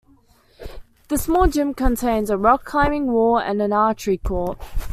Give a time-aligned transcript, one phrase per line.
[1.09, 4.57] The small gym contains a rock climbing wall and an archery court.